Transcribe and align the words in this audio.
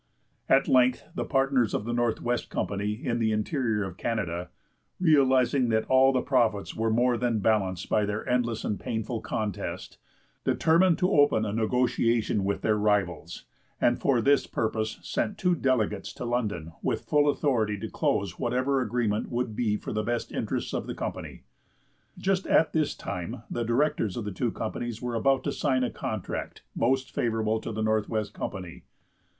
At 0.49 0.67
length 0.67 1.05
the 1.13 1.25
partners 1.25 1.75
of 1.75 1.85
the 1.85 1.93
Northwest 1.93 2.49
Company 2.49 2.93
in 3.05 3.19
the 3.19 3.31
interior 3.31 3.83
of 3.83 3.97
Canada, 3.97 4.49
realizing 4.99 5.69
that 5.69 5.85
all 5.85 6.11
the 6.11 6.23
profits 6.23 6.75
were 6.75 6.89
more 6.89 7.17
than 7.19 7.37
balanced 7.37 7.87
by 7.87 8.05
their 8.05 8.27
endless 8.27 8.65
and 8.65 8.79
painful 8.79 9.21
contest, 9.21 9.99
determined 10.43 10.97
to 10.97 11.11
open 11.11 11.45
a 11.45 11.53
negotiation 11.53 12.43
with 12.43 12.61
their 12.63 12.77
rivals, 12.79 13.45
and 13.79 13.99
for 13.99 14.21
this 14.21 14.47
purpose 14.47 14.97
sent 15.03 15.37
two 15.37 15.53
delegates 15.53 16.11
to 16.13 16.25
London 16.25 16.71
with 16.81 17.05
full 17.05 17.29
authority 17.29 17.77
to 17.77 17.87
close 17.87 18.39
whatever 18.39 18.81
agreement 18.81 19.29
would 19.29 19.55
be 19.55 19.77
for 19.77 19.93
the 19.93 20.01
best 20.01 20.31
interests 20.31 20.73
of 20.73 20.87
the 20.87 20.95
company. 20.95 21.43
Just 22.17 22.47
at 22.47 22.73
this 22.73 22.95
time 22.95 23.43
the 23.51 23.63
directors 23.63 24.17
of 24.17 24.25
the 24.25 24.31
two 24.31 24.49
companies 24.51 24.99
were 24.99 25.13
about 25.13 25.43
to 25.43 25.51
sign 25.51 25.83
a 25.83 25.91
contract 25.91 26.63
most 26.75 27.13
favorable 27.13 27.61
to 27.61 27.71
the 27.71 27.83
Northwest 27.83 28.33
Company. 28.33 28.81